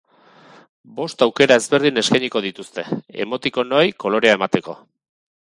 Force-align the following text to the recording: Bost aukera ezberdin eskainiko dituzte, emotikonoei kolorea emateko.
Bost 0.99 1.21
aukera 1.25 1.57
ezberdin 1.63 2.03
eskainiko 2.03 2.41
dituzte, 2.47 2.87
emotikonoei 3.27 3.85
kolorea 4.07 4.41
emateko. 4.41 4.77